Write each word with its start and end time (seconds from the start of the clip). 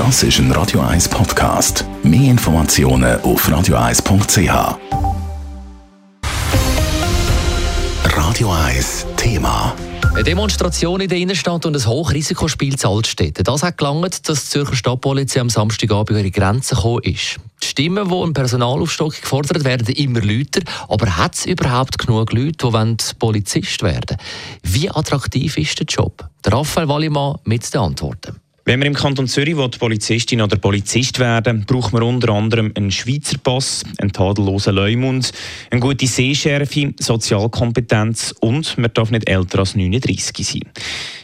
Das 0.00 0.22
ist 0.22 0.38
ein 0.38 0.50
Radio 0.52 0.80
1 0.80 1.10
Podcast. 1.10 1.84
Mehr 2.02 2.30
Informationen 2.30 3.20
auf 3.20 3.46
radio1.ch. 3.46 4.78
Radio 8.16 8.50
1 8.50 9.06
Thema. 9.18 9.76
Eine 10.14 10.24
Demonstration 10.24 11.02
in 11.02 11.08
der 11.10 11.18
Innenstadt 11.18 11.66
und 11.66 11.76
ein 11.76 11.86
Hochrisikospiel 11.86 12.76
zu 12.76 12.88
Altstädten. 12.88 13.44
Das 13.44 13.62
hat 13.62 13.76
gelangt, 13.76 14.26
dass 14.26 14.44
die 14.44 14.50
Zürcher 14.50 14.74
Stadtpolizei 14.74 15.38
am 15.38 15.50
Samstagabend 15.50 16.08
über 16.08 16.20
ihre 16.20 16.30
Grenzen 16.30 16.76
gekommen 16.76 17.02
ist. 17.02 17.36
Die 17.62 17.66
Stimmen, 17.66 18.08
die 18.08 18.22
im 18.22 18.32
Personalaufstockung 18.32 19.20
gefordert 19.20 19.64
werden, 19.64 19.86
immer 19.88 20.22
lauter. 20.22 20.62
Aber 20.88 21.18
hat 21.18 21.34
es 21.34 21.44
überhaupt 21.44 21.98
genug 21.98 22.32
Leute, 22.32 22.70
die 22.70 23.14
Polizist 23.18 23.82
werden 23.82 24.16
wollen? 24.16 24.18
Wie 24.62 24.90
attraktiv 24.90 25.58
ist 25.58 25.78
der 25.78 25.84
Job? 25.84 26.26
Raphael 26.46 26.88
Wallimann 26.88 27.36
mit 27.44 27.74
den 27.74 27.82
Antworten. 27.82 28.39
Wenn 28.70 28.78
man 28.78 28.86
im 28.86 28.94
Kanton 28.94 29.26
Zürich 29.26 29.56
will, 29.56 29.68
Polizistin 29.68 30.40
oder 30.40 30.56
Polizist 30.56 31.18
werden 31.18 31.64
braucht 31.66 31.92
man 31.92 32.04
unter 32.04 32.32
anderem 32.32 32.72
einen 32.76 32.92
Schweizer 32.92 33.36
Pass, 33.36 33.82
einen 33.98 34.12
tadellosen 34.12 34.76
Leumund, 34.76 35.32
eine 35.72 35.80
gute 35.80 36.06
Sehschärfe, 36.06 36.94
Sozialkompetenz 37.00 38.32
und 38.40 38.78
man 38.78 38.92
darf 38.94 39.10
nicht 39.10 39.28
älter 39.28 39.58
als 39.58 39.74
39 39.74 40.46
sein. 40.46 40.62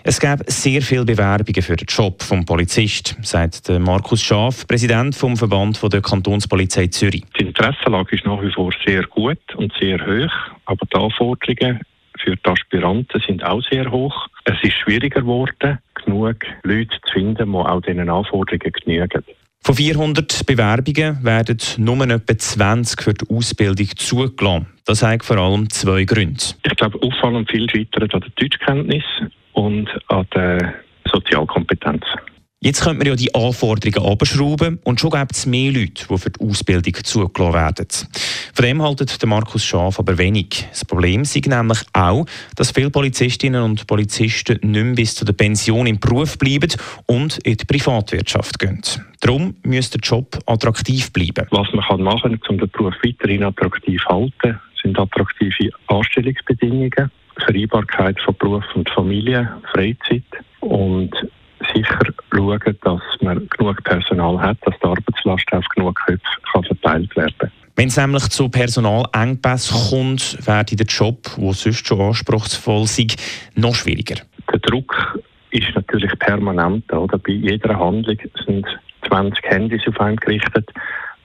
Es 0.02 0.18
gäbe 0.18 0.42
sehr 0.48 0.82
viele 0.82 1.04
Bewerbungen 1.04 1.62
für 1.62 1.76
den 1.76 1.86
Job 1.86 2.20
vom 2.20 2.44
Polizist, 2.44 3.16
sagt 3.22 3.68
Markus 3.78 4.24
Schaaf, 4.24 4.66
Präsident 4.66 5.14
vom 5.14 5.36
Verband 5.36 5.80
der 5.92 6.02
Kantonspolizei 6.02 6.88
Zürich. 6.88 7.22
Die 7.38 7.44
Interessenlage 7.44 8.16
ist 8.16 8.26
nach 8.26 8.42
wie 8.42 8.50
vor 8.50 8.72
sehr 8.84 9.04
gut 9.04 9.38
und 9.54 9.72
sehr 9.78 10.04
hoch, 10.04 10.32
aber 10.64 10.84
die 10.92 10.96
Anforderungen 10.96 11.80
für 12.18 12.34
die 12.34 12.50
Aspiranten 12.50 13.22
sind 13.24 13.44
auch 13.44 13.62
sehr 13.70 13.88
hoch. 13.88 14.26
Es 14.48 14.62
ist 14.62 14.74
schwieriger 14.74 15.20
geworden, 15.22 15.78
genug 16.04 16.36
Leute 16.62 16.96
zu 17.04 17.12
finden, 17.12 17.50
die 17.50 17.58
auch 17.58 17.80
diesen 17.80 18.08
Anforderungen 18.08 18.72
genügen. 18.72 19.24
Von 19.64 19.74
400 19.74 20.46
Bewerbungen 20.46 21.24
werden 21.24 21.58
nur 21.78 22.08
etwa 22.08 22.38
20 22.38 23.02
für 23.02 23.14
die 23.14 23.28
Ausbildung 23.28 23.88
zugelassen. 23.96 24.66
Das 24.84 25.02
hat 25.02 25.24
vor 25.24 25.38
allem 25.38 25.68
zwei 25.70 26.04
Gründe. 26.04 26.40
Ich 26.64 26.76
glaube, 26.76 27.02
auffallend 27.02 27.50
viel 27.50 27.68
scheitern 27.68 28.08
an 28.12 28.20
der 28.20 28.30
Deutschkenntnis 28.36 29.02
und 29.54 29.88
an 30.06 30.26
der 30.32 30.74
Sozialkompetenz. 31.12 32.04
Jetzt 32.60 32.82
könnte 32.82 32.98
man 32.98 33.06
ja 33.08 33.16
die 33.16 33.34
Anforderungen 33.34 34.12
abschrauben 34.12 34.78
und 34.84 35.00
schon 35.00 35.10
gibt 35.10 35.32
es 35.32 35.46
mehr 35.46 35.72
Leute, 35.72 36.06
die 36.08 36.18
für 36.18 36.30
die 36.30 36.40
Ausbildung 36.40 36.94
zugelassen 37.04 37.54
werden. 37.54 37.86
Von 38.56 38.64
dem 38.64 38.80
haltet 38.80 39.20
der 39.20 39.28
Markus 39.28 39.62
Schaaf 39.62 39.98
aber 39.98 40.16
wenig. 40.16 40.66
Das 40.70 40.82
Problem 40.82 41.20
ist 41.20 41.36
nämlich 41.46 41.80
auch, 41.92 42.24
dass 42.54 42.70
viele 42.70 42.88
Polizistinnen 42.88 43.62
und 43.62 43.86
Polizisten 43.86 44.58
nicht 44.62 44.82
mehr 44.82 44.94
bis 44.94 45.14
zur 45.14 45.30
Pension 45.36 45.86
im 45.86 46.00
Beruf 46.00 46.38
bleiben 46.38 46.72
und 47.04 47.36
in 47.44 47.58
die 47.58 47.64
Privatwirtschaft 47.66 48.58
gehen. 48.58 48.80
Darum 49.20 49.56
müsste 49.62 49.98
der 49.98 50.08
Job 50.08 50.38
attraktiv 50.46 51.12
bleiben. 51.12 51.46
Was 51.50 51.70
man 51.74 51.84
kann 51.84 52.00
machen 52.00 52.40
kann, 52.40 52.48
um 52.48 52.58
den 52.58 52.70
Beruf 52.70 52.94
weiterhin 53.04 53.42
attraktiv 53.42 54.00
zu 54.00 54.08
halten, 54.08 54.58
sind 54.82 54.98
attraktive 54.98 55.70
Anstellungsbedingungen, 55.88 57.10
Vereinbarkeit 57.44 58.18
von 58.22 58.36
Beruf 58.38 58.64
und 58.74 58.88
Familie, 58.88 59.52
Freizeit 59.70 60.24
und 60.60 61.14
sicher 61.74 61.98
schauen, 62.32 62.78
dass 62.84 63.02
man 63.20 63.46
genug 63.50 63.84
Personal 63.84 64.40
hat, 64.40 64.56
dass 64.62 64.74
die 64.82 64.86
Arbeitslast 64.86 65.52
auf 65.52 65.64
genug 65.74 66.00
Köpfe 66.06 66.40
kann 66.50 66.64
verteilt 66.64 67.14
werden 67.16 67.34
kann. 67.38 67.65
Wenn 67.76 67.88
es 67.88 67.98
nämlich 67.98 68.30
zu 68.30 68.48
Personalengpässen 68.48 69.76
kommt, 69.90 70.46
werde 70.46 70.76
der 70.76 70.86
Job, 70.86 71.30
der 71.36 71.52
sonst 71.52 71.86
schon 71.86 72.00
anspruchsvoll 72.00 72.84
ist, 72.84 73.16
noch 73.54 73.74
schwieriger. 73.74 74.16
Der 74.50 74.60
Druck 74.60 75.18
ist 75.50 75.66
natürlich 75.74 76.18
permanent. 76.18 76.90
Oder? 76.90 77.18
Bei 77.18 77.32
jeder 77.32 77.78
Handlung 77.78 78.16
sind 78.46 78.66
20 79.06 79.44
Handys 79.44 79.82
auf 79.86 80.00
einen 80.00 80.16
gerichtet 80.16 80.70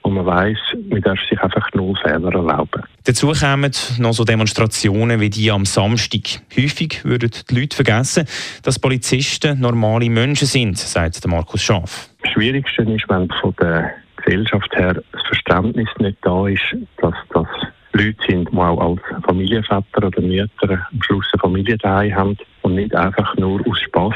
und 0.02 0.12
man 0.12 0.26
weiß, 0.26 0.58
man 0.90 1.00
darf 1.00 1.18
sich 1.28 1.40
einfach 1.40 1.66
null 1.72 1.96
Fehler 2.02 2.34
erlauben. 2.34 2.82
Dazu 3.04 3.32
kommen 3.32 3.72
noch 3.98 4.12
so 4.12 4.24
Demonstrationen 4.24 5.20
wie 5.20 5.30
die 5.30 5.50
am 5.50 5.64
Samstag. 5.64 6.42
Häufig 6.54 7.02
würden 7.04 7.30
die 7.48 7.60
Leute 7.60 7.76
vergessen, 7.76 8.26
dass 8.62 8.78
Polizisten 8.78 9.58
normale 9.58 10.10
Menschen 10.10 10.46
sind, 10.46 10.76
sagt 10.76 11.26
Markus 11.26 11.62
Schaaf. 11.62 12.10
Das 12.22 12.32
Schwierigste 12.32 12.82
ist, 12.82 13.08
wenn 13.08 13.28
von 13.40 13.54
der 13.60 13.92
Gesellschaft 14.24 14.74
her 14.76 14.94
das 15.12 15.22
Verständnis 15.26 15.88
nicht 15.98 16.18
da 16.22 16.46
ist, 16.48 16.76
dass 16.98 17.14
das 17.34 17.46
Leute 17.92 18.16
sind, 18.26 18.50
die 18.50 18.56
auch 18.56 18.80
als 18.80 19.24
Familienväter 19.24 20.06
oder 20.06 20.20
Mütter 20.20 20.86
am 20.90 21.02
Schluss 21.02 21.28
eine 21.32 21.40
Familie 21.40 21.76
daheim 21.78 22.14
haben 22.14 22.38
und 22.62 22.76
nicht 22.76 22.94
einfach 22.94 23.36
nur 23.36 23.60
aus 23.68 23.80
Spass 23.80 24.14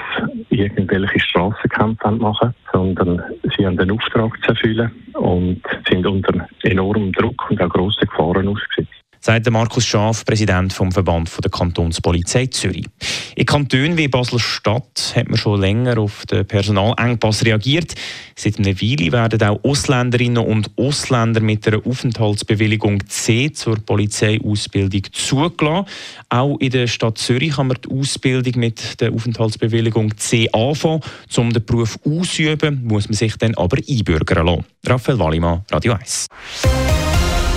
irgendwelche 0.48 1.20
Strassenkämpfe 1.20 2.10
machen, 2.12 2.54
sondern 2.72 3.22
sie 3.56 3.66
haben 3.66 3.76
den 3.76 3.90
Auftrag 3.90 4.32
zu 4.42 4.50
erfüllen 4.50 4.90
und 5.14 5.62
sind 5.88 6.06
unter 6.06 6.46
enormem 6.62 7.12
Druck 7.12 7.50
und 7.50 7.60
auch 7.60 7.68
grossen 7.68 8.08
Gefahren 8.08 8.48
ausgesetzt 8.48 9.05
sagt 9.26 9.50
Markus 9.50 9.84
Schaaf, 9.84 10.24
Präsident 10.24 10.72
vom 10.72 10.92
Verband 10.92 11.28
der 11.42 11.50
Kantonspolizei 11.50 12.46
Zürich. 12.46 12.86
In 13.34 13.44
Kantonen 13.44 13.96
wie 13.96 14.06
Basel-Stadt 14.06 15.14
hat 15.16 15.28
man 15.28 15.36
schon 15.36 15.60
länger 15.60 15.98
auf 15.98 16.24
den 16.26 16.46
Personalengpass 16.46 17.44
reagiert. 17.44 17.96
Seit 18.36 18.60
einer 18.60 18.80
Weile 18.80 19.10
werden 19.10 19.42
auch 19.42 19.64
Ausländerinnen 19.64 20.44
und 20.44 20.70
Ausländer 20.76 21.40
mit 21.40 21.66
einer 21.66 21.84
Aufenthaltsbewilligung 21.84 23.04
C 23.08 23.50
zur 23.50 23.78
Polizeiausbildung 23.84 25.02
zugelassen. 25.10 25.86
Auch 26.28 26.58
in 26.58 26.70
der 26.70 26.86
Stadt 26.86 27.18
Zürich 27.18 27.56
kann 27.56 27.66
man 27.66 27.78
die 27.84 27.90
Ausbildung 27.90 28.60
mit 28.60 29.00
der 29.00 29.12
Aufenthaltsbewilligung 29.12 30.16
C 30.18 30.48
anfangen. 30.52 31.00
Um 31.36 31.52
den 31.52 31.64
Beruf 31.64 31.98
auszuüben, 32.04 32.84
muss 32.84 33.08
man 33.08 33.14
sich 33.14 33.34
dann 33.38 33.56
aber 33.56 33.78
einbürgern 33.88 34.46
lassen. 34.46 34.64
Raphael 34.86 35.18
Wallimann, 35.18 35.64
Radio 35.72 35.94
1. 35.94 36.28